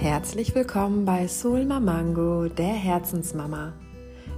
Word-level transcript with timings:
Herzlich 0.00 0.54
willkommen 0.54 1.04
bei 1.04 1.28
Soul 1.28 1.66
Mamango, 1.66 2.48
der 2.48 2.72
Herzensmama. 2.72 3.74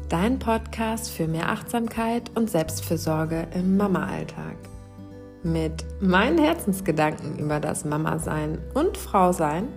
Dein 0.09 0.41
Podcast 0.41 1.12
für 1.12 1.29
mehr 1.29 1.50
Achtsamkeit 1.50 2.32
und 2.35 2.50
Selbstfürsorge 2.50 3.46
im 3.54 3.77
Mama-Alltag. 3.77 4.56
Mit 5.45 5.85
meinen 6.01 6.38
Herzensgedanken 6.38 7.38
über 7.38 7.61
das 7.61 7.84
Mama-Sein 7.84 8.59
und 8.75 8.96
Frau-Sein 8.96 9.69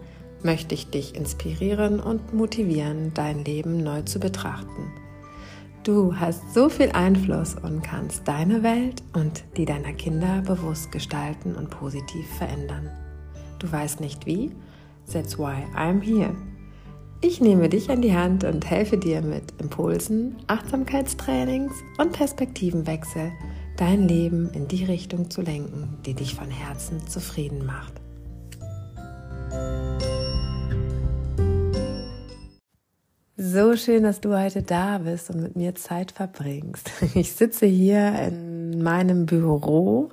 möchte 0.41 0.73
ich 0.73 0.89
dich 0.89 1.13
inspirieren 1.13 1.99
und 1.99 2.33
motivieren, 2.33 3.13
dein 3.13 3.45
Leben 3.45 3.83
neu 3.83 4.01
zu 4.01 4.19
betrachten. 4.19 4.91
Du 5.83 6.15
hast 6.15 6.51
so 6.51 6.67
viel 6.67 6.93
Einfluss 6.93 7.53
und 7.61 7.83
kannst 7.83 8.27
deine 8.27 8.63
Welt 8.63 9.03
und 9.13 9.43
die 9.55 9.65
deiner 9.65 9.93
Kinder 9.93 10.41
bewusst 10.41 10.91
gestalten 10.91 11.53
und 11.53 11.69
positiv 11.69 12.27
verändern. 12.39 12.89
Du 13.59 13.71
weißt 13.71 13.99
nicht 13.99 14.25
wie? 14.25 14.51
That's 15.11 15.37
why 15.37 15.65
I'm 15.75 16.01
here. 16.01 16.35
Ich 17.21 17.41
nehme 17.41 17.69
dich 17.69 17.89
an 17.89 18.01
die 18.01 18.13
Hand 18.13 18.43
und 18.43 18.69
helfe 18.69 18.97
dir 18.97 19.21
mit 19.21 19.53
Impulsen, 19.59 20.35
Achtsamkeitstrainings 20.47 21.73
und 21.97 22.11
Perspektivenwechsel, 22.11 23.31
dein 23.77 24.07
Leben 24.07 24.49
in 24.53 24.67
die 24.67 24.83
Richtung 24.83 25.29
zu 25.29 25.41
lenken, 25.41 25.97
die 26.05 26.13
dich 26.13 26.35
von 26.35 26.51
Herzen 26.51 27.07
zufrieden 27.07 27.65
macht. 27.65 27.93
So 33.37 33.75
schön, 33.75 34.03
dass 34.03 34.21
du 34.21 34.37
heute 34.37 34.61
da 34.61 34.97
bist 34.99 35.29
und 35.29 35.41
mit 35.41 35.55
mir 35.55 35.75
Zeit 35.75 36.11
verbringst. 36.11 36.91
Ich 37.15 37.33
sitze 37.33 37.65
hier 37.65 38.13
in 38.27 38.81
meinem 38.81 39.25
Büro. 39.25 40.09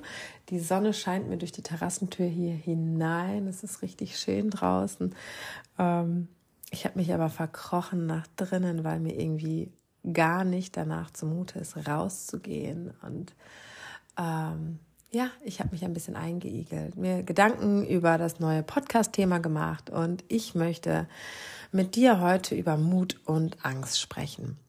Die 0.53 0.59
Sonne 0.59 0.93
scheint 0.93 1.27
mir 1.29 1.37
durch 1.37 1.51
die 1.51 1.63
Terrassentür 1.63 2.27
hier 2.27 2.53
hinein. 2.53 3.47
Es 3.47 3.63
ist 3.63 3.81
richtig 3.81 4.19
schön 4.19 4.51
draußen. 4.51 5.15
Ähm, 5.79 6.27
ich 6.69 6.85
habe 6.85 6.99
mich 6.99 7.11
aber 7.11 7.31
verkrochen 7.31 8.05
nach 8.05 8.27
drinnen, 8.35 8.83
weil 8.83 8.99
mir 8.99 9.19
irgendwie 9.19 9.71
gar 10.13 10.43
nicht 10.43 10.77
danach 10.77 11.09
zumute 11.09 11.57
ist, 11.57 11.87
rauszugehen. 11.87 12.93
Und 13.01 13.33
ähm, 14.15 14.77
ja, 15.09 15.31
ich 15.43 15.59
habe 15.59 15.71
mich 15.71 15.83
ein 15.85 15.93
bisschen 15.95 16.15
eingeigelt, 16.15 16.97
mir 16.97 17.23
Gedanken 17.23 17.83
über 17.87 18.19
das 18.19 18.39
neue 18.39 18.61
Podcast-Thema 18.61 19.39
gemacht 19.39 19.89
und 19.89 20.23
ich 20.27 20.53
möchte 20.53 21.07
mit 21.71 21.95
dir 21.95 22.21
heute 22.21 22.53
über 22.53 22.77
Mut 22.77 23.19
und 23.25 23.65
Angst 23.65 23.99
sprechen. 23.99 24.59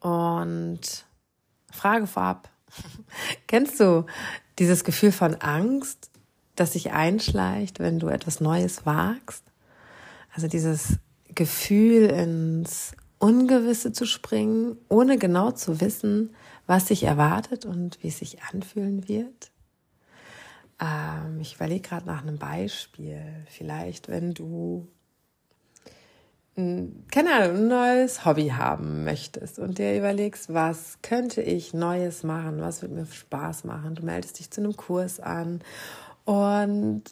Und 0.00 1.06
Frage 1.72 2.06
vorab, 2.06 2.50
kennst 3.46 3.80
du 3.80 4.06
dieses 4.58 4.84
Gefühl 4.84 5.12
von 5.12 5.34
Angst, 5.36 6.10
das 6.56 6.72
sich 6.72 6.92
einschleicht, 6.92 7.80
wenn 7.80 7.98
du 7.98 8.08
etwas 8.08 8.40
Neues 8.40 8.86
wagst? 8.86 9.44
Also 10.34 10.48
dieses 10.48 10.98
Gefühl 11.34 12.04
ins 12.10 12.92
Ungewisse 13.18 13.92
zu 13.92 14.06
springen, 14.06 14.76
ohne 14.88 15.18
genau 15.18 15.50
zu 15.50 15.80
wissen, 15.80 16.34
was 16.66 16.88
sich 16.88 17.04
erwartet 17.04 17.64
und 17.64 18.02
wie 18.02 18.08
es 18.08 18.18
sich 18.18 18.42
anfühlen 18.42 19.08
wird. 19.08 19.50
Ähm, 20.80 21.40
ich 21.40 21.54
überlege 21.54 21.88
gerade 21.88 22.06
nach 22.06 22.22
einem 22.22 22.38
Beispiel. 22.38 23.22
Vielleicht, 23.48 24.08
wenn 24.08 24.34
du 24.34 24.88
keine 26.56 27.32
Ahnung, 27.32 27.56
ein 27.56 27.68
neues 27.68 28.24
Hobby 28.24 28.48
haben 28.50 29.02
möchtest 29.02 29.58
und 29.58 29.78
dir 29.78 29.96
überlegst, 29.98 30.54
was 30.54 30.98
könnte 31.02 31.42
ich 31.42 31.74
Neues 31.74 32.22
machen, 32.22 32.60
was 32.60 32.80
wird 32.80 32.92
mir 32.92 33.06
Spaß 33.06 33.64
machen. 33.64 33.96
Du 33.96 34.04
meldest 34.04 34.38
dich 34.38 34.52
zu 34.52 34.60
einem 34.60 34.76
Kurs 34.76 35.18
an 35.18 35.62
und 36.24 37.02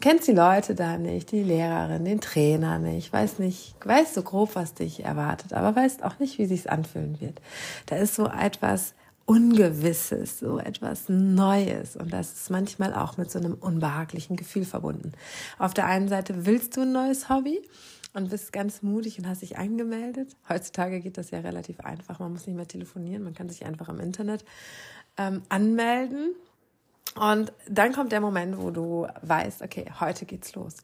kennst 0.00 0.26
die 0.26 0.32
Leute 0.32 0.74
da 0.74 0.98
nicht, 0.98 1.30
die 1.30 1.44
Lehrerin, 1.44 2.04
den 2.04 2.20
Trainer 2.20 2.80
nicht, 2.80 3.12
weiß 3.12 3.38
nicht, 3.38 3.76
weißt 3.84 4.14
so 4.14 4.22
grob, 4.22 4.56
was 4.56 4.74
dich 4.74 5.04
erwartet, 5.04 5.52
aber 5.52 5.76
weißt 5.76 6.02
auch 6.02 6.18
nicht, 6.18 6.38
wie 6.38 6.46
sich's 6.46 6.66
anfühlen 6.66 7.20
wird. 7.20 7.40
Da 7.86 7.96
ist 7.96 8.16
so 8.16 8.26
etwas 8.26 8.94
Ungewisses, 9.26 10.38
so 10.38 10.58
etwas 10.58 11.08
Neues 11.08 11.96
und 11.96 12.12
das 12.12 12.32
ist 12.32 12.50
manchmal 12.50 12.94
auch 12.94 13.16
mit 13.16 13.28
so 13.30 13.38
einem 13.38 13.54
unbehaglichen 13.54 14.36
Gefühl 14.36 14.64
verbunden. 14.64 15.12
Auf 15.58 15.74
der 15.74 15.86
einen 15.86 16.08
Seite 16.08 16.46
willst 16.46 16.76
du 16.76 16.82
ein 16.82 16.92
neues 16.92 17.28
Hobby 17.28 17.60
und 18.16 18.30
bist 18.30 18.50
ganz 18.50 18.82
mutig 18.82 19.18
und 19.18 19.28
hast 19.28 19.42
dich 19.42 19.58
angemeldet. 19.58 20.34
Heutzutage 20.48 21.00
geht 21.00 21.18
das 21.18 21.30
ja 21.30 21.40
relativ 21.40 21.80
einfach. 21.80 22.18
Man 22.18 22.32
muss 22.32 22.46
nicht 22.46 22.56
mehr 22.56 22.66
telefonieren, 22.66 23.22
man 23.22 23.34
kann 23.34 23.50
sich 23.50 23.66
einfach 23.66 23.90
im 23.90 24.00
Internet 24.00 24.44
ähm, 25.18 25.42
anmelden. 25.50 26.34
Und 27.14 27.52
dann 27.68 27.92
kommt 27.92 28.12
der 28.12 28.20
Moment, 28.22 28.58
wo 28.58 28.70
du 28.70 29.06
weißt, 29.22 29.62
okay, 29.62 29.86
heute 30.00 30.24
geht's 30.24 30.54
los. 30.54 30.76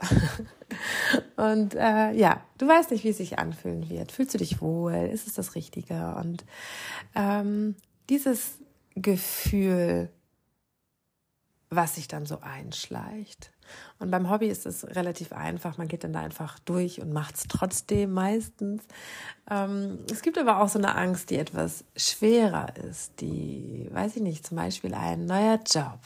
und 1.36 1.74
äh, 1.74 2.12
ja, 2.12 2.42
du 2.58 2.68
weißt 2.68 2.90
nicht, 2.90 3.04
wie 3.04 3.10
es 3.10 3.18
sich 3.18 3.38
anfühlen 3.38 3.88
wird. 3.88 4.12
Fühlst 4.12 4.34
du 4.34 4.38
dich 4.38 4.60
wohl? 4.60 4.92
Ist 4.92 5.26
es 5.26 5.34
das 5.34 5.54
Richtige? 5.54 6.14
Und 6.16 6.44
ähm, 7.14 7.76
dieses 8.10 8.58
Gefühl, 8.94 10.10
was 11.74 11.96
sich 11.96 12.08
dann 12.08 12.26
so 12.26 12.40
einschleicht, 12.40 13.52
und 13.98 14.10
beim 14.10 14.30
Hobby 14.30 14.48
ist 14.48 14.66
es 14.66 14.84
relativ 14.96 15.32
einfach. 15.32 15.78
Man 15.78 15.88
geht 15.88 16.04
dann 16.04 16.12
da 16.12 16.20
einfach 16.20 16.58
durch 16.60 17.00
und 17.00 17.12
macht 17.12 17.36
es 17.36 17.44
trotzdem 17.48 18.12
meistens. 18.12 18.82
Ähm, 19.50 19.98
es 20.10 20.22
gibt 20.22 20.38
aber 20.38 20.60
auch 20.60 20.68
so 20.68 20.78
eine 20.78 20.94
Angst, 20.96 21.30
die 21.30 21.38
etwas 21.38 21.84
schwerer 21.96 22.76
ist. 22.76 23.20
Die, 23.20 23.88
weiß 23.92 24.16
ich 24.16 24.22
nicht, 24.22 24.46
zum 24.46 24.56
Beispiel 24.56 24.94
ein 24.94 25.26
neuer 25.26 25.60
Job. 25.66 26.00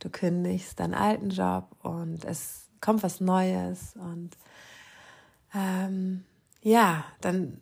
Du 0.00 0.10
kündigst 0.10 0.80
deinen 0.80 0.94
alten 0.94 1.30
Job 1.30 1.68
und 1.82 2.24
es 2.24 2.66
kommt 2.80 3.02
was 3.02 3.20
Neues 3.20 3.94
und 3.96 4.30
ähm, 5.54 6.24
ja, 6.60 7.04
dann 7.20 7.60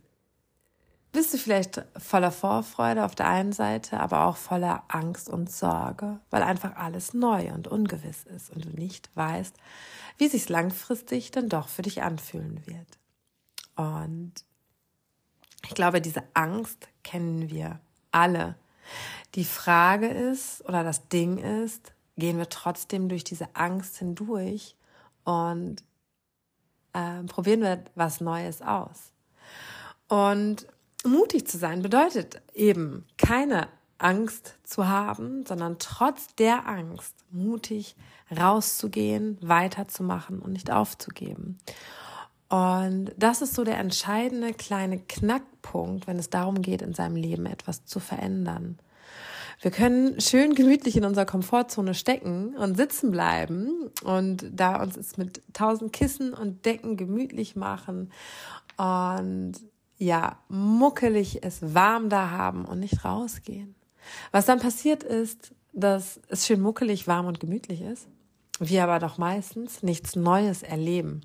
bist 1.12 1.34
du 1.34 1.38
vielleicht 1.38 1.84
voller 1.98 2.32
Vorfreude 2.32 3.04
auf 3.04 3.14
der 3.14 3.28
einen 3.28 3.52
Seite, 3.52 4.00
aber 4.00 4.24
auch 4.24 4.36
voller 4.36 4.82
Angst 4.88 5.28
und 5.28 5.50
Sorge, 5.50 6.18
weil 6.30 6.42
einfach 6.42 6.76
alles 6.76 7.12
neu 7.12 7.52
und 7.52 7.68
ungewiss 7.68 8.24
ist 8.24 8.50
und 8.50 8.64
du 8.64 8.70
nicht 8.70 9.10
weißt, 9.14 9.54
wie 10.16 10.28
sich 10.28 10.48
langfristig 10.48 11.30
dann 11.30 11.50
doch 11.50 11.68
für 11.68 11.82
dich 11.82 12.02
anfühlen 12.02 12.66
wird. 12.66 12.98
Und 13.76 14.32
ich 15.64 15.74
glaube, 15.74 16.00
diese 16.00 16.22
Angst 16.34 16.88
kennen 17.04 17.50
wir 17.50 17.78
alle. 18.10 18.56
Die 19.34 19.44
Frage 19.44 20.08
ist 20.08 20.64
oder 20.66 20.82
das 20.82 21.08
Ding 21.08 21.38
ist, 21.38 21.92
gehen 22.16 22.38
wir 22.38 22.48
trotzdem 22.48 23.08
durch 23.08 23.24
diese 23.24 23.54
Angst 23.54 23.98
hindurch 23.98 24.76
und 25.24 25.82
äh, 26.94 27.22
probieren 27.24 27.60
wir 27.60 27.84
was 27.94 28.20
Neues 28.20 28.60
aus. 28.60 29.12
Und 30.08 30.66
mutig 31.04 31.46
zu 31.46 31.58
sein 31.58 31.82
bedeutet 31.82 32.40
eben 32.54 33.04
keine 33.18 33.68
Angst 33.98 34.56
zu 34.64 34.88
haben, 34.88 35.46
sondern 35.46 35.78
trotz 35.78 36.34
der 36.34 36.66
Angst 36.66 37.14
mutig 37.30 37.96
rauszugehen, 38.36 39.38
weiterzumachen 39.40 40.40
und 40.40 40.52
nicht 40.52 40.70
aufzugeben. 40.70 41.58
Und 42.48 43.12
das 43.16 43.40
ist 43.40 43.54
so 43.54 43.64
der 43.64 43.78
entscheidende 43.78 44.52
kleine 44.52 44.98
Knackpunkt, 44.98 46.06
wenn 46.06 46.18
es 46.18 46.28
darum 46.28 46.60
geht, 46.60 46.82
in 46.82 46.92
seinem 46.92 47.16
Leben 47.16 47.46
etwas 47.46 47.86
zu 47.86 47.98
verändern. 47.98 48.78
Wir 49.60 49.70
können 49.70 50.20
schön 50.20 50.54
gemütlich 50.54 50.96
in 50.96 51.04
unserer 51.04 51.24
Komfortzone 51.24 51.94
stecken 51.94 52.56
und 52.56 52.76
sitzen 52.76 53.12
bleiben 53.12 53.90
und 54.02 54.44
da 54.52 54.82
uns 54.82 54.96
es 54.96 55.16
mit 55.16 55.40
tausend 55.52 55.92
Kissen 55.92 56.34
und 56.34 56.66
Decken 56.66 56.96
gemütlich 56.96 57.54
machen 57.54 58.10
und 58.76 59.52
ja, 60.02 60.38
muckelig 60.48 61.44
es 61.44 61.74
warm 61.74 62.08
da 62.08 62.30
haben 62.30 62.64
und 62.64 62.80
nicht 62.80 63.04
rausgehen. 63.04 63.76
Was 64.32 64.46
dann 64.46 64.58
passiert 64.58 65.04
ist, 65.04 65.52
dass 65.72 66.20
es 66.28 66.46
schön 66.46 66.60
muckelig, 66.60 67.06
warm 67.06 67.26
und 67.26 67.38
gemütlich 67.38 67.82
ist, 67.82 68.08
wir 68.58 68.82
aber 68.82 68.98
doch 68.98 69.16
meistens 69.16 69.82
nichts 69.82 70.16
Neues 70.16 70.62
erleben 70.62 71.22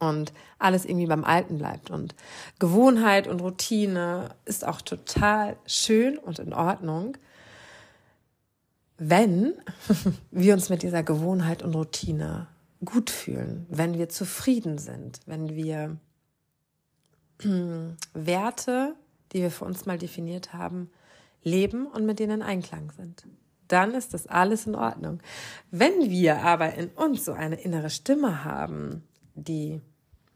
und 0.00 0.32
alles 0.58 0.84
irgendwie 0.84 1.06
beim 1.06 1.24
Alten 1.24 1.58
bleibt. 1.58 1.90
Und 1.90 2.16
Gewohnheit 2.58 3.28
und 3.28 3.40
Routine 3.40 4.30
ist 4.44 4.66
auch 4.66 4.82
total 4.82 5.56
schön 5.64 6.18
und 6.18 6.40
in 6.40 6.52
Ordnung, 6.52 7.16
wenn 8.96 9.54
wir 10.32 10.54
uns 10.54 10.68
mit 10.68 10.82
dieser 10.82 11.04
Gewohnheit 11.04 11.62
und 11.62 11.76
Routine 11.76 12.48
gut 12.84 13.10
fühlen, 13.10 13.66
wenn 13.68 13.94
wir 13.94 14.08
zufrieden 14.08 14.78
sind, 14.78 15.20
wenn 15.26 15.54
wir 15.54 15.96
Werte, 17.40 18.94
die 19.32 19.42
wir 19.42 19.50
für 19.50 19.64
uns 19.64 19.86
mal 19.86 19.98
definiert 19.98 20.52
haben, 20.52 20.90
leben 21.42 21.86
und 21.86 22.04
mit 22.04 22.18
denen 22.18 22.40
in 22.40 22.42
Einklang 22.42 22.90
sind. 22.96 23.24
Dann 23.68 23.94
ist 23.94 24.14
das 24.14 24.26
alles 24.26 24.66
in 24.66 24.74
Ordnung. 24.74 25.20
Wenn 25.70 26.10
wir 26.10 26.42
aber 26.42 26.74
in 26.74 26.88
uns 26.88 27.24
so 27.24 27.32
eine 27.32 27.56
innere 27.56 27.90
Stimme 27.90 28.44
haben, 28.44 29.06
die 29.34 29.80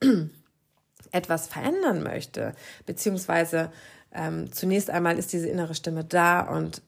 etwas 1.12 1.48
verändern 1.48 2.02
möchte, 2.02 2.54
beziehungsweise 2.86 3.72
ähm, 4.12 4.52
zunächst 4.52 4.90
einmal 4.90 5.18
ist 5.18 5.32
diese 5.32 5.48
innere 5.48 5.74
Stimme 5.74 6.04
da 6.04 6.42
und 6.42 6.82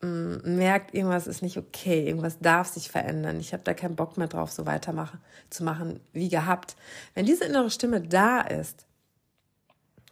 mh, 0.00 0.48
merkt, 0.48 0.94
irgendwas 0.94 1.26
ist 1.26 1.42
nicht 1.42 1.58
okay, 1.58 2.06
irgendwas 2.06 2.38
darf 2.38 2.68
sich 2.68 2.88
verändern, 2.88 3.40
ich 3.40 3.52
habe 3.52 3.64
da 3.64 3.74
keinen 3.74 3.96
Bock 3.96 4.16
mehr 4.16 4.28
drauf, 4.28 4.52
so 4.52 4.66
weitermachen 4.66 5.20
zu 5.50 5.64
machen 5.64 6.00
wie 6.12 6.28
gehabt. 6.28 6.76
Wenn 7.14 7.26
diese 7.26 7.44
innere 7.44 7.70
Stimme 7.70 8.00
da 8.00 8.40
ist, 8.40 8.85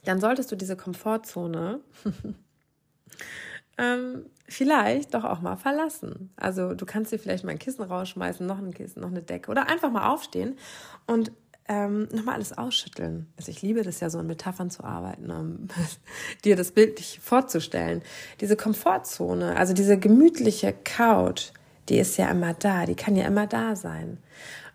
dann 0.04 0.20
solltest 0.20 0.50
du 0.52 0.56
diese 0.56 0.76
Komfortzone 0.76 1.80
ähm, 3.78 4.26
vielleicht 4.48 5.14
doch 5.14 5.24
auch 5.24 5.40
mal 5.40 5.56
verlassen. 5.56 6.30
Also 6.36 6.74
du 6.74 6.86
kannst 6.86 7.12
dir 7.12 7.18
vielleicht 7.18 7.44
mal 7.44 7.52
ein 7.52 7.58
Kissen 7.58 7.82
rausschmeißen, 7.82 8.46
noch 8.46 8.58
ein 8.58 8.74
Kissen, 8.74 9.00
noch 9.00 9.10
eine 9.10 9.22
Decke 9.22 9.50
oder 9.50 9.68
einfach 9.68 9.90
mal 9.90 10.12
aufstehen 10.12 10.58
und 11.06 11.32
ähm, 11.66 12.08
nochmal 12.12 12.34
alles 12.34 12.56
ausschütteln. 12.56 13.32
Also 13.38 13.50
ich 13.50 13.62
liebe 13.62 13.82
das 13.82 14.00
ja 14.00 14.10
so 14.10 14.18
in 14.18 14.26
Metaphern 14.26 14.70
zu 14.70 14.84
arbeiten, 14.84 15.30
um 15.30 15.68
dir 16.44 16.56
das 16.56 16.72
bildlich 16.72 17.20
vorzustellen. 17.22 18.02
Diese 18.40 18.56
Komfortzone, 18.56 19.56
also 19.56 19.72
diese 19.72 19.98
gemütliche 19.98 20.74
Couch, 20.84 21.52
die 21.88 21.98
ist 21.98 22.16
ja 22.16 22.30
immer 22.30 22.54
da, 22.54 22.86
die 22.86 22.94
kann 22.94 23.16
ja 23.16 23.26
immer 23.26 23.46
da 23.46 23.76
sein. 23.76 24.18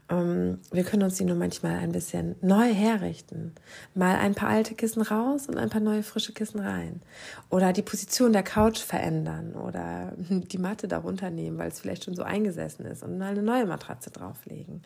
Ähm, 0.10 0.60
wir 0.72 0.84
können 0.84 1.04
uns 1.04 1.16
die 1.18 1.24
nur 1.24 1.36
manchmal 1.36 1.78
ein 1.78 1.92
bisschen 1.92 2.36
neu 2.42 2.74
herrichten. 2.74 3.54
Mal 3.94 4.16
ein 4.16 4.36
paar 4.36 4.50
alte 4.50 4.74
Kissen 4.76 5.02
raus 5.02 5.48
und 5.48 5.58
ein 5.58 5.70
paar 5.70 5.82
neue 5.82 6.04
frische 6.04 6.34
Kissen 6.34 6.60
rein. 6.60 7.02
Oder 7.50 7.74
die 7.74 7.84
Position 7.84 8.34
der 8.34 8.44
Couch 8.44 8.80
verändern 8.80 9.54
oder 9.54 10.14
die 10.18 10.58
Matte 10.58 10.88
darunter 10.88 11.30
nehmen, 11.30 11.58
weil 11.58 11.70
es 11.70 11.80
vielleicht 11.80 12.06
schon 12.06 12.16
so 12.16 12.24
eingesessen 12.24 12.86
ist 12.86 13.04
und 13.04 13.18
mal 13.18 13.32
eine 13.32 13.44
neue 13.44 13.66
Matratze 13.66 14.10
drauflegen. 14.10 14.82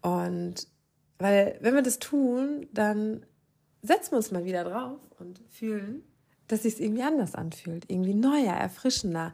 Und 0.00 0.66
weil 1.18 1.58
wenn 1.60 1.74
wir 1.74 1.82
das 1.82 1.98
tun, 1.98 2.66
dann 2.72 3.26
setzen 3.82 4.12
wir 4.12 4.16
uns 4.16 4.30
mal 4.30 4.44
wieder 4.44 4.64
drauf 4.64 5.00
und 5.18 5.40
fühlen, 5.50 6.02
dass 6.48 6.62
sich 6.62 6.80
irgendwie 6.80 7.02
anders 7.02 7.34
anfühlt, 7.34 7.84
irgendwie 7.88 8.14
neuer, 8.14 8.54
erfrischender. 8.54 9.32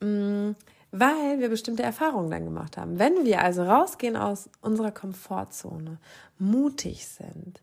Mm, 0.00 0.50
weil 0.92 1.38
wir 1.38 1.48
bestimmte 1.48 1.82
Erfahrungen 1.82 2.30
dann 2.30 2.44
gemacht 2.44 2.76
haben. 2.76 2.98
Wenn 2.98 3.24
wir 3.24 3.42
also 3.42 3.62
rausgehen 3.62 4.16
aus 4.16 4.50
unserer 4.60 4.90
Komfortzone, 4.90 5.98
mutig 6.38 7.06
sind, 7.06 7.62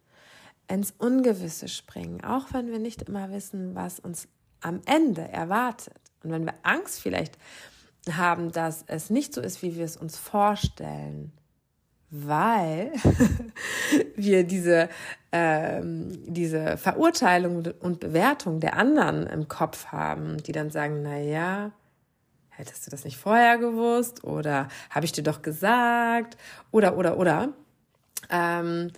ins 0.67 0.93
Ungewisse 0.97 1.67
springen, 1.67 2.23
auch 2.23 2.47
wenn 2.51 2.71
wir 2.71 2.79
nicht 2.79 3.03
immer 3.03 3.31
wissen, 3.31 3.75
was 3.75 3.99
uns 3.99 4.27
am 4.61 4.81
Ende 4.85 5.21
erwartet 5.21 5.97
und 6.23 6.31
wenn 6.31 6.45
wir 6.45 6.53
Angst 6.63 7.01
vielleicht 7.01 7.37
haben, 8.11 8.51
dass 8.51 8.83
es 8.87 9.09
nicht 9.09 9.33
so 9.33 9.41
ist, 9.41 9.61
wie 9.61 9.75
wir 9.75 9.85
es 9.85 9.97
uns 9.97 10.17
vorstellen, 10.17 11.31
weil 12.09 12.93
wir 14.15 14.45
diese, 14.45 14.89
ähm, 15.31 16.17
diese 16.25 16.77
Verurteilung 16.77 17.65
und 17.79 17.99
Bewertung 17.99 18.59
der 18.59 18.77
anderen 18.77 19.27
im 19.27 19.47
Kopf 19.47 19.87
haben, 19.87 20.37
die 20.43 20.53
dann 20.53 20.71
sagen, 20.71 21.01
na 21.03 21.17
ja, 21.17 21.71
hättest 22.57 22.85
du 22.85 22.91
das 22.91 23.05
nicht 23.05 23.17
vorher 23.17 23.57
gewusst 23.57 24.23
oder 24.23 24.67
habe 24.89 25.05
ich 25.05 25.11
dir 25.11 25.23
doch 25.23 25.41
gesagt 25.41 26.37
oder 26.71 26.97
oder 26.97 27.17
oder 27.17 27.53
ähm, 28.29 28.91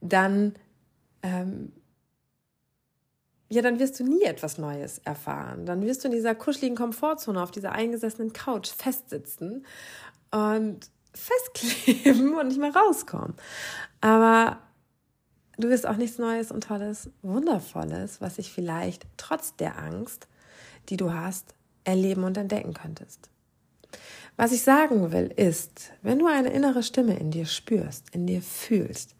dann 0.00 0.54
ähm, 1.22 1.72
ja, 3.48 3.60
dann 3.60 3.78
wirst 3.78 4.00
du 4.00 4.04
nie 4.04 4.22
etwas 4.22 4.56
Neues 4.56 4.98
erfahren. 5.04 5.66
Dann 5.66 5.82
wirst 5.82 6.02
du 6.02 6.08
in 6.08 6.14
dieser 6.14 6.34
kuscheligen 6.34 6.74
Komfortzone 6.74 7.42
auf 7.42 7.50
dieser 7.50 7.72
eingesessenen 7.72 8.32
Couch 8.32 8.70
festsitzen 8.70 9.66
und 10.30 10.90
festkleben 11.12 12.34
und 12.38 12.48
nicht 12.48 12.60
mehr 12.60 12.74
rauskommen. 12.74 13.34
Aber 14.00 14.58
du 15.58 15.68
wirst 15.68 15.86
auch 15.86 15.96
nichts 15.96 16.16
Neues 16.16 16.50
und 16.50 16.64
Tolles, 16.64 17.10
Wundervolles, 17.20 18.22
was 18.22 18.36
sich 18.36 18.50
vielleicht 18.50 19.06
trotz 19.18 19.54
der 19.56 19.78
Angst 19.78 20.28
die 20.88 20.96
du 20.96 21.12
hast, 21.12 21.54
erleben 21.84 22.24
und 22.24 22.36
entdecken 22.36 22.74
könntest. 22.74 23.28
Was 24.36 24.52
ich 24.52 24.62
sagen 24.62 25.12
will, 25.12 25.32
ist, 25.36 25.92
wenn 26.02 26.18
du 26.18 26.26
eine 26.26 26.48
innere 26.48 26.82
Stimme 26.82 27.16
in 27.18 27.30
dir 27.30 27.46
spürst, 27.46 28.14
in 28.14 28.26
dir 28.26 28.40
fühlst, 28.40 29.14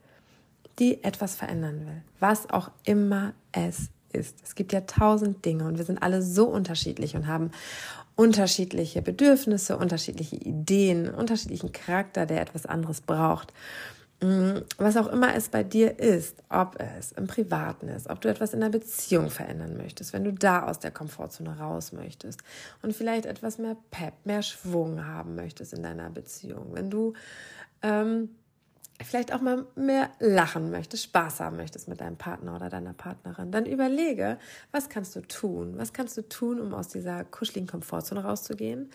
die 0.78 1.04
etwas 1.04 1.34
verändern 1.34 1.86
will, 1.86 2.02
was 2.18 2.48
auch 2.50 2.70
immer 2.84 3.34
es 3.52 3.90
ist. 4.12 4.38
Es 4.42 4.54
gibt 4.54 4.72
ja 4.72 4.82
tausend 4.82 5.44
Dinge 5.44 5.64
und 5.64 5.78
wir 5.78 5.84
sind 5.84 6.02
alle 6.02 6.22
so 6.22 6.46
unterschiedlich 6.46 7.14
und 7.14 7.26
haben 7.26 7.50
unterschiedliche 8.14 9.02
Bedürfnisse, 9.02 9.76
unterschiedliche 9.76 10.36
Ideen, 10.36 11.08
unterschiedlichen 11.10 11.72
Charakter, 11.72 12.26
der 12.26 12.40
etwas 12.40 12.66
anderes 12.66 13.00
braucht. 13.00 13.52
Mm, 14.22 14.62
was 14.78 14.96
auch 14.96 15.08
immer 15.08 15.34
es 15.34 15.48
bei 15.48 15.64
dir 15.64 15.98
ist, 15.98 16.44
ob 16.48 16.78
es 16.78 17.10
im 17.12 17.26
Privaten 17.26 17.88
ist, 17.88 18.08
ob 18.08 18.20
du 18.20 18.28
etwas 18.28 18.54
in 18.54 18.60
der 18.60 18.68
Beziehung 18.68 19.30
verändern 19.30 19.76
möchtest, 19.76 20.12
wenn 20.12 20.22
du 20.22 20.32
da 20.32 20.62
aus 20.62 20.78
der 20.78 20.92
Komfortzone 20.92 21.58
raus 21.58 21.92
möchtest 21.92 22.40
und 22.82 22.94
vielleicht 22.94 23.26
etwas 23.26 23.58
mehr 23.58 23.76
Pep, 23.90 24.14
mehr 24.24 24.42
Schwung 24.42 25.04
haben 25.04 25.34
möchtest 25.34 25.72
in 25.72 25.82
deiner 25.82 26.08
Beziehung, 26.08 26.68
wenn 26.72 26.88
du 26.88 27.14
ähm, 27.82 28.28
vielleicht 29.04 29.32
auch 29.32 29.40
mal 29.40 29.66
mehr 29.74 30.10
lachen 30.18 30.70
möchtest, 30.70 31.04
Spaß 31.04 31.40
haben 31.40 31.56
möchtest 31.56 31.88
mit 31.88 32.00
deinem 32.00 32.16
Partner 32.16 32.56
oder 32.56 32.68
deiner 32.68 32.92
Partnerin, 32.92 33.50
dann 33.50 33.66
überlege, 33.66 34.38
was 34.70 34.88
kannst 34.88 35.16
du 35.16 35.20
tun? 35.20 35.74
Was 35.76 35.92
kannst 35.92 36.16
du 36.16 36.22
tun, 36.28 36.60
um 36.60 36.74
aus 36.74 36.88
dieser 36.88 37.24
kuscheligen 37.24 37.68
Komfortzone 37.68 38.24
rauszugehen? 38.24 38.90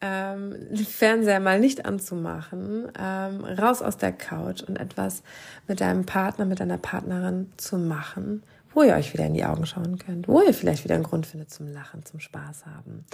Ähm, 0.00 0.54
den 0.70 0.86
Fernseher 0.86 1.40
mal 1.40 1.60
nicht 1.60 1.84
anzumachen, 1.86 2.90
ähm, 2.98 3.44
raus 3.44 3.82
aus 3.82 3.96
der 3.96 4.12
Couch 4.12 4.62
und 4.62 4.76
etwas 4.76 5.22
mit 5.68 5.80
deinem 5.80 6.06
Partner, 6.06 6.44
mit 6.44 6.60
deiner 6.60 6.78
Partnerin 6.78 7.52
zu 7.56 7.78
machen, 7.78 8.42
wo 8.72 8.82
ihr 8.82 8.94
euch 8.94 9.12
wieder 9.12 9.26
in 9.26 9.34
die 9.34 9.44
Augen 9.44 9.66
schauen 9.66 9.98
könnt, 9.98 10.28
wo 10.28 10.40
ihr 10.42 10.54
vielleicht 10.54 10.84
wieder 10.84 10.94
einen 10.94 11.04
Grund 11.04 11.26
findet 11.26 11.50
zum 11.50 11.68
Lachen, 11.68 12.04
zum 12.04 12.20
Spaß 12.20 12.66
haben 12.66 13.04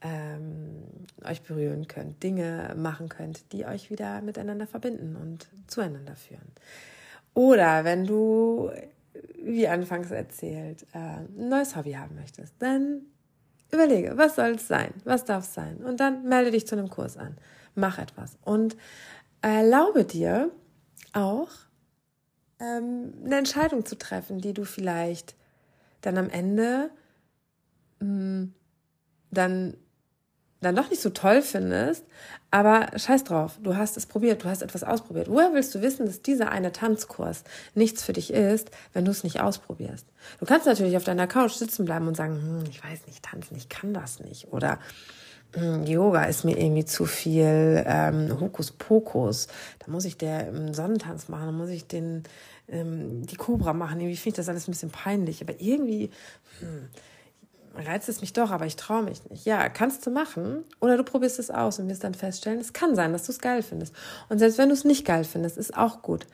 ähm, 0.00 0.82
euch 1.24 1.42
berühren 1.42 1.88
könnt, 1.88 2.22
Dinge 2.22 2.74
machen 2.76 3.08
könnt, 3.08 3.52
die 3.52 3.66
euch 3.66 3.90
wieder 3.90 4.20
miteinander 4.22 4.66
verbinden 4.66 5.16
und 5.16 5.48
zueinander 5.66 6.14
führen. 6.14 6.52
Oder 7.34 7.84
wenn 7.84 8.04
du, 8.04 8.70
wie 9.42 9.68
anfangs 9.68 10.10
erzählt, 10.10 10.86
äh, 10.92 10.98
ein 10.98 11.48
neues 11.48 11.76
Hobby 11.76 11.92
haben 11.92 12.16
möchtest, 12.16 12.54
dann 12.58 13.02
überlege, 13.72 14.16
was 14.16 14.36
soll 14.36 14.52
es 14.52 14.68
sein, 14.68 14.92
was 15.04 15.24
darf 15.24 15.44
es 15.44 15.54
sein? 15.54 15.78
Und 15.78 16.00
dann 16.00 16.28
melde 16.28 16.50
dich 16.50 16.66
zu 16.66 16.76
einem 16.76 16.88
Kurs 16.88 17.16
an, 17.16 17.36
mach 17.74 17.98
etwas. 17.98 18.38
Und 18.44 18.76
erlaube 19.42 20.04
dir 20.04 20.50
auch 21.12 21.50
ähm, 22.60 23.12
eine 23.24 23.38
Entscheidung 23.38 23.84
zu 23.84 23.96
treffen, 23.96 24.40
die 24.40 24.54
du 24.54 24.64
vielleicht 24.64 25.36
dann 26.00 26.18
am 26.18 26.30
Ende 26.30 26.90
mh, 28.00 28.06
mm, 28.06 28.54
dann 29.30 29.76
dann 30.60 30.76
doch 30.76 30.90
nicht 30.90 31.02
so 31.02 31.10
toll 31.10 31.42
findest, 31.42 32.04
aber 32.50 32.88
scheiß 32.96 33.24
drauf, 33.24 33.58
du 33.62 33.76
hast 33.76 33.96
es 33.96 34.06
probiert, 34.06 34.42
du 34.42 34.48
hast 34.48 34.62
etwas 34.62 34.82
ausprobiert. 34.82 35.28
Woher 35.28 35.52
willst 35.52 35.74
du 35.74 35.82
wissen, 35.82 36.06
dass 36.06 36.22
dieser 36.22 36.50
eine 36.50 36.72
Tanzkurs 36.72 37.44
nichts 37.74 38.02
für 38.02 38.12
dich 38.12 38.32
ist, 38.32 38.70
wenn 38.92 39.04
du 39.04 39.10
es 39.10 39.22
nicht 39.22 39.40
ausprobierst? 39.40 40.06
Du 40.40 40.46
kannst 40.46 40.66
natürlich 40.66 40.96
auf 40.96 41.04
deiner 41.04 41.26
Couch 41.26 41.52
sitzen 41.52 41.84
bleiben 41.84 42.08
und 42.08 42.16
sagen, 42.16 42.40
hm, 42.40 42.64
ich 42.70 42.82
weiß 42.82 43.06
nicht 43.06 43.22
tanzen, 43.22 43.56
ich 43.56 43.68
kann 43.68 43.92
das 43.92 44.20
nicht. 44.20 44.52
Oder 44.52 44.78
hm, 45.52 45.84
Yoga 45.84 46.24
ist 46.24 46.44
mir 46.44 46.58
irgendwie 46.58 46.86
zu 46.86 47.04
viel 47.04 47.84
ähm, 47.86 48.40
Hokuspokus. 48.40 49.48
Da 49.78 49.92
muss 49.92 50.04
ich 50.06 50.16
der 50.16 50.48
ähm, 50.48 50.74
Sonnentanz 50.74 51.28
machen, 51.28 51.46
da 51.46 51.52
muss 51.52 51.70
ich 51.70 51.86
den 51.86 52.24
ähm, 52.68 53.26
die 53.26 53.36
Cobra 53.36 53.72
machen. 53.72 54.00
Irgendwie 54.00 54.16
finde 54.16 54.34
ich 54.34 54.36
das 54.36 54.48
alles 54.48 54.68
ein 54.68 54.72
bisschen 54.72 54.90
peinlich. 54.90 55.42
Aber 55.42 55.54
irgendwie, 55.58 56.10
hm, 56.60 56.88
reizt 57.78 58.08
es 58.08 58.20
mich 58.20 58.32
doch, 58.32 58.50
aber 58.50 58.66
ich 58.66 58.76
traue 58.76 59.02
mich 59.02 59.28
nicht. 59.28 59.44
Ja, 59.44 59.68
kannst 59.68 60.06
du 60.06 60.10
machen. 60.10 60.64
Oder 60.80 60.96
du 60.96 61.04
probierst 61.04 61.38
es 61.38 61.50
aus 61.50 61.78
und 61.78 61.88
wirst 61.88 62.04
dann 62.04 62.14
feststellen, 62.14 62.60
es 62.60 62.72
kann 62.72 62.94
sein, 62.94 63.12
dass 63.12 63.24
du 63.24 63.32
es 63.32 63.38
geil 63.38 63.62
findest. 63.62 63.94
Und 64.28 64.38
selbst 64.38 64.58
wenn 64.58 64.68
du 64.68 64.74
es 64.74 64.84
nicht 64.84 65.04
geil 65.04 65.24
findest, 65.24 65.56
ist 65.58 65.76
auch 65.76 66.02
gut. 66.02 66.26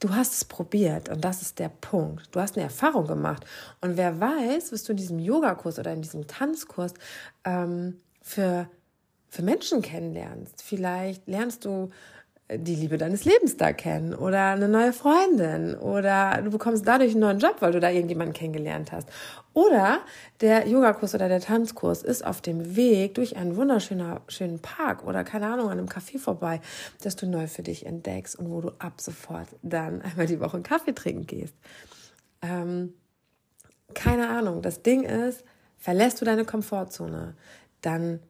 Du 0.00 0.14
hast 0.14 0.34
es 0.34 0.44
probiert 0.44 1.08
und 1.08 1.24
das 1.24 1.40
ist 1.40 1.58
der 1.58 1.68
Punkt. 1.68 2.28
Du 2.32 2.40
hast 2.40 2.56
eine 2.56 2.64
Erfahrung 2.64 3.06
gemacht. 3.06 3.44
Und 3.80 3.96
wer 3.96 4.20
weiß, 4.20 4.72
was 4.72 4.84
du 4.84 4.92
in 4.92 4.98
diesem 4.98 5.18
Yogakurs 5.18 5.78
oder 5.78 5.92
in 5.92 6.02
diesem 6.02 6.26
Tanzkurs 6.26 6.94
ähm, 7.44 8.00
für, 8.20 8.68
für 9.28 9.42
Menschen 9.42 9.82
kennenlernst. 9.82 10.62
Vielleicht 10.62 11.26
lernst 11.26 11.64
du 11.64 11.90
die 12.50 12.74
Liebe 12.74 12.98
deines 12.98 13.24
Lebens 13.24 13.56
da 13.56 13.72
kennen 13.72 14.14
oder 14.14 14.50
eine 14.50 14.68
neue 14.68 14.92
Freundin 14.92 15.76
oder 15.76 16.42
du 16.42 16.50
bekommst 16.50 16.86
dadurch 16.86 17.12
einen 17.12 17.20
neuen 17.20 17.38
Job, 17.38 17.56
weil 17.60 17.72
du 17.72 17.80
da 17.80 17.88
irgendjemanden 17.88 18.34
kennengelernt 18.34 18.92
hast. 18.92 19.08
Oder 19.54 20.00
der 20.42 20.68
Yogakurs 20.68 21.14
oder 21.14 21.28
der 21.28 21.40
Tanzkurs 21.40 22.02
ist 22.02 22.24
auf 22.24 22.42
dem 22.42 22.76
Weg 22.76 23.14
durch 23.14 23.36
einen 23.36 23.56
wunderschönen 23.56 24.20
schönen 24.28 24.58
Park 24.58 25.06
oder 25.06 25.24
keine 25.24 25.46
Ahnung 25.46 25.70
an 25.70 25.78
einem 25.78 25.88
Café 25.88 26.18
vorbei, 26.18 26.60
dass 27.02 27.16
du 27.16 27.26
neu 27.26 27.46
für 27.46 27.62
dich 27.62 27.86
entdeckst 27.86 28.38
und 28.38 28.50
wo 28.50 28.60
du 28.60 28.72
ab 28.78 29.00
sofort 29.00 29.48
dann 29.62 30.02
einmal 30.02 30.26
die 30.26 30.40
Woche 30.40 30.54
einen 30.54 30.64
Kaffee 30.64 30.94
trinken 30.94 31.26
gehst. 31.26 31.54
Ähm, 32.42 32.92
keine 33.94 34.28
Ahnung. 34.28 34.60
Das 34.60 34.82
Ding 34.82 35.02
ist, 35.04 35.44
verlässt 35.78 36.20
du 36.20 36.26
deine 36.26 36.44
Komfortzone, 36.44 37.36
dann 37.80 38.20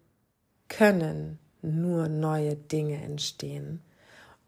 können 0.69 1.41
nur 1.63 2.09
neue 2.09 2.55
Dinge 2.55 3.03
entstehen 3.03 3.81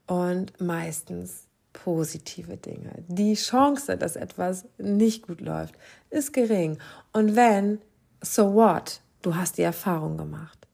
und 0.06 0.60
meistens 0.60 1.46
positive 1.72 2.56
Dinge. 2.56 3.04
Die 3.08 3.34
Chance, 3.34 3.96
dass 3.96 4.16
etwas 4.16 4.64
nicht 4.78 5.26
gut 5.26 5.40
läuft, 5.40 5.74
ist 6.10 6.32
gering. 6.32 6.78
Und 7.12 7.36
wenn 7.36 7.80
so 8.22 8.54
what? 8.54 9.00
Du 9.22 9.34
hast 9.34 9.58
die 9.58 9.62
Erfahrung 9.62 10.16
gemacht. 10.16 10.66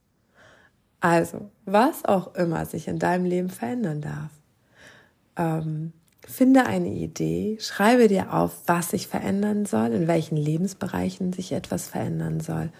Also, 1.00 1.50
was 1.64 2.04
auch 2.04 2.34
immer 2.34 2.64
sich 2.66 2.86
in 2.86 2.98
deinem 2.98 3.24
Leben 3.24 3.50
verändern 3.50 4.00
darf. 4.00 4.30
Ähm, 5.36 5.92
finde 6.26 6.66
eine 6.66 6.90
Idee, 6.90 7.58
schreibe 7.60 8.06
dir 8.06 8.32
auf, 8.32 8.62
was 8.66 8.90
sich 8.90 9.08
verändern 9.08 9.66
soll, 9.66 9.92
in 9.92 10.06
welchen 10.06 10.36
Lebensbereichen 10.36 11.32
sich 11.32 11.52
etwas 11.52 11.88
verändern 11.88 12.40
soll. 12.40 12.70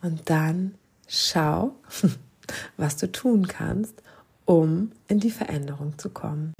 Und 0.00 0.30
dann 0.30 0.76
schau, 1.06 1.74
was 2.76 2.96
du 2.96 3.10
tun 3.12 3.48
kannst, 3.48 4.02
um 4.48 4.90
in 5.08 5.20
die 5.20 5.30
Veränderung 5.30 5.98
zu 5.98 6.08
kommen. 6.08 6.54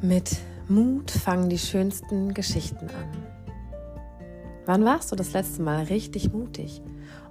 Mit 0.00 0.36
Mut 0.66 1.12
fangen 1.12 1.48
die 1.48 1.58
schönsten 1.58 2.34
Geschichten 2.34 2.88
an. 2.88 3.22
Wann 4.66 4.84
warst 4.84 5.12
du 5.12 5.16
das 5.16 5.32
letzte 5.32 5.62
Mal 5.62 5.84
richtig 5.84 6.32
mutig? 6.32 6.82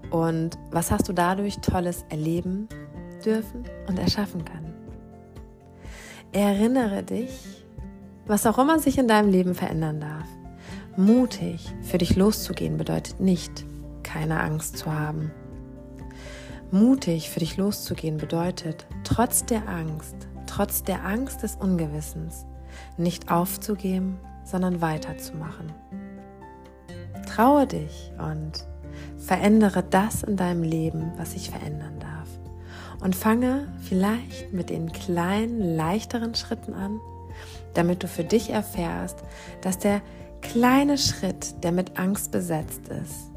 Und 0.09 0.57
was 0.71 0.89
hast 0.89 1.09
du 1.09 1.13
dadurch 1.13 1.57
Tolles 1.57 2.05
erleben 2.07 2.69
dürfen 3.25 3.65
und 3.87 3.99
erschaffen 3.99 4.45
können? 4.45 4.73
Erinnere 6.31 7.03
dich, 7.03 7.65
was 8.25 8.45
auch 8.45 8.57
immer 8.57 8.79
sich 8.79 8.97
in 8.97 9.09
deinem 9.09 9.29
Leben 9.29 9.53
verändern 9.53 9.99
darf. 9.99 10.27
Mutig 10.95 11.73
für 11.81 11.97
dich 11.97 12.15
loszugehen 12.15 12.77
bedeutet 12.77 13.19
nicht, 13.19 13.65
keine 14.03 14.39
Angst 14.39 14.77
zu 14.77 14.93
haben. 14.93 15.31
Mutig 16.71 17.29
für 17.29 17.41
dich 17.41 17.57
loszugehen 17.57 18.15
bedeutet, 18.15 18.85
trotz 19.03 19.45
der 19.45 19.67
Angst, 19.67 20.15
trotz 20.47 20.83
der 20.83 21.03
Angst 21.03 21.43
des 21.43 21.57
Ungewissens, 21.57 22.45
nicht 22.95 23.29
aufzugeben, 23.29 24.17
sondern 24.45 24.79
weiterzumachen. 24.79 25.73
Traue 27.27 27.67
dich 27.67 28.13
und 28.17 28.65
verändere 29.17 29.83
das 29.83 30.23
in 30.23 30.37
deinem 30.37 30.63
Leben, 30.63 31.11
was 31.17 31.33
sich 31.33 31.49
verändern 31.49 31.99
darf. 31.99 32.29
Und 33.01 33.17
fange 33.17 33.67
vielleicht 33.81 34.53
mit 34.53 34.69
den 34.69 34.93
kleinen, 34.93 35.75
leichteren 35.75 36.35
Schritten 36.35 36.73
an, 36.73 37.01
damit 37.73 38.01
du 38.03 38.07
für 38.07 38.23
dich 38.23 38.49
erfährst, 38.49 39.23
dass 39.61 39.77
der 39.77 40.01
kleine 40.41 40.97
Schritt, 40.97 41.63
der 41.63 41.73
mit 41.73 41.99
Angst 41.99 42.31
besetzt 42.31 42.87
ist, 42.87 43.30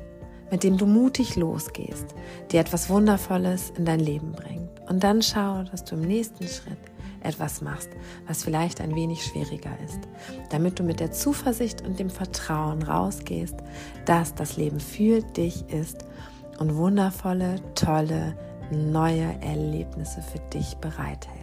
mit 0.54 0.62
dem 0.62 0.76
du 0.78 0.87
mutig 0.87 1.34
losgehst, 1.34 2.14
dir 2.52 2.61
etwas 2.61 2.88
Wundervolles 2.88 3.73
in 3.76 3.84
dein 3.84 3.99
Leben 3.99 4.30
bringt. 4.30 4.70
Und 4.88 5.02
dann 5.02 5.20
schau, 5.20 5.64
dass 5.64 5.82
du 5.82 5.96
im 5.96 6.02
nächsten 6.02 6.46
Schritt 6.46 6.78
etwas 7.23 7.61
machst, 7.61 7.88
was 8.28 8.44
vielleicht 8.44 8.80
ein 8.80 8.94
wenig 8.94 9.25
schwieriger 9.25 9.76
ist, 9.84 9.99
damit 10.50 10.78
du 10.78 10.84
mit 10.84 11.00
der 11.00 11.11
Zuversicht 11.11 11.82
und 11.84 11.99
dem 11.99 12.08
Vertrauen 12.08 12.84
rausgehst, 12.84 13.56
dass 14.04 14.37
das 14.37 14.56
Leben 14.56 14.78
für 14.78 15.23
dich 15.23 15.68
ist 15.70 16.04
und 16.61 16.76
wundervolle, 16.76 17.56
tolle, 17.75 18.38
neue 18.70 19.34
Erlebnisse 19.40 20.23
für 20.23 20.38
dich 20.56 20.76
bereithält. 20.76 21.34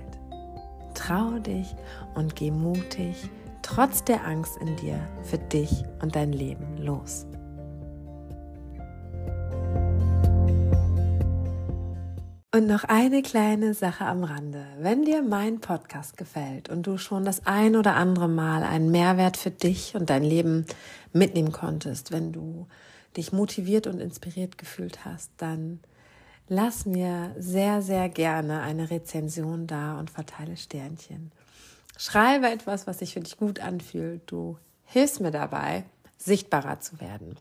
Trau 0.94 1.32
dich 1.39 1.75
und 2.15 2.38
geh 2.38 2.50
mutig, 2.50 3.30
trotz 3.62 4.06
der 4.06 4.25
Angst 4.25 4.56
in 4.62 4.74
dir, 4.77 5.06
für 5.24 5.38
dich 5.38 5.84
und 6.01 6.15
dein 6.15 6.32
Leben 6.32 6.77
los. 6.77 7.25
Und 12.62 12.68
noch 12.68 12.84
eine 12.84 13.24
kleine 13.24 13.74
Sache 13.74 14.06
am 14.06 14.24
Rande. 14.24 14.68
Wenn 14.77 15.03
dir 15.03 15.24
mein 15.24 15.62
Podcast 15.62 16.15
gefällt 16.15 16.70
und 16.70 16.86
du 16.86 17.00
schon 17.00 17.25
das 17.25 17.48
ein 17.48 17.75
oder 17.75 17.96
andere 17.96 18.27
Mal 18.27 18.62
einen 18.62 18.91
Mehrwert 18.91 19.36
für 19.36 19.50
dich 19.50 19.96
und 19.96 20.12
dein 20.12 20.22
Leben 20.22 20.68
mitnehmen 21.12 21.51
konntest, 21.51 22.12
wenn 22.12 22.32
du 22.32 22.68
dich 23.18 23.34
motiviert 23.34 23.88
und 23.88 24.00
inspiriert 24.00 24.60
gefühlt 24.60 25.06
hast, 25.06 25.32
dann 25.38 25.80
lass 26.50 26.86
mir 26.86 27.34
sehr, 27.36 27.82
sehr 27.82 28.10
gerne 28.10 28.62
eine 28.62 28.91
Rezension 28.91 29.65
da 29.65 30.00
und 30.00 30.12
verteile 30.12 30.56
Sternchen. 30.56 31.32
Schreibe 31.98 32.48
etwas, 32.48 32.86
was 32.86 33.00
sich 33.00 33.13
für 33.13 33.22
dich 33.22 33.38
gut 33.38 33.60
anfühlt. 33.60 34.22
Du 34.27 34.60
hilfst 34.86 35.20
mir 35.20 35.32
dabei, 35.32 35.84
sichtbarer 36.20 36.80
zu 36.80 37.01
werden. 37.01 37.38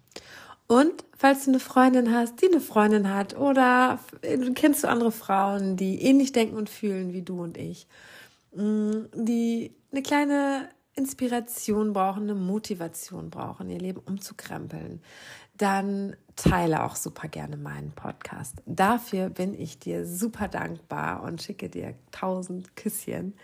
Und 0.71 1.05
falls 1.19 1.47
du 1.47 1.51
eine 1.51 1.59
Freundin 1.59 2.15
hast, 2.15 2.41
die 2.41 2.47
eine 2.47 2.61
Freundin 2.61 3.13
hat 3.13 3.37
oder 3.37 3.99
kennst 4.55 4.85
du 4.85 4.89
andere 4.89 5.11
Frauen, 5.11 5.77
die 5.77 6.01
ähnlich 6.01 6.31
denken 6.31 6.57
und 6.57 6.71
fühlen 6.71 7.13
wie 7.13 7.23
du 7.23 7.43
und 7.43 7.59
ich, 7.59 7.89
mm, 8.55 9.07
die 9.13 9.75
eine 9.91 10.03
kleine 10.03 10.69
Inspiration 10.95 11.93
brauchen, 11.93 12.23
eine 12.23 12.37
Motivation 12.37 13.31
brauchen, 13.31 13.69
ihr 13.69 13.81
Leben 13.81 14.01
umzukrempeln, 14.07 15.03
dann 15.57 16.15
teile 16.37 16.85
auch 16.85 16.95
super 16.95 17.27
gerne 17.27 17.57
meinen 17.57 17.91
Podcast. 17.91 18.63
Dafür 18.65 19.29
bin 19.29 19.61
ich 19.61 19.81
dir 19.81 20.07
super 20.07 20.47
dankbar 20.47 21.25
und 21.25 21.43
schicke 21.43 21.69
dir 21.69 21.97
tausend 22.13 22.77
Küsschen. 22.77 23.35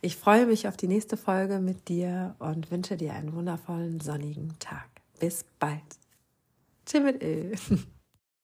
Ich 0.00 0.16
freue 0.16 0.46
mich 0.46 0.66
auf 0.66 0.76
die 0.76 0.88
nächste 0.88 1.16
Folge 1.16 1.60
mit 1.60 1.88
dir 1.88 2.34
und 2.40 2.72
wünsche 2.72 2.96
dir 2.96 3.12
einen 3.12 3.34
wundervollen 3.34 4.00
sonnigen 4.00 4.58
Tag. 4.58 4.88
Bis 5.20 5.44
bald. 5.60 6.01
Til 6.86 7.02
med 7.02 7.12
det. 7.12 7.60